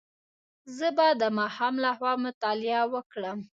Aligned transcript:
زه 0.77 0.87
به 0.97 1.07
د 1.21 1.23
ماښام 1.37 1.75
له 1.83 1.91
خوا 1.97 2.13
مطالعه 2.25 2.83
وکړم. 2.93 3.39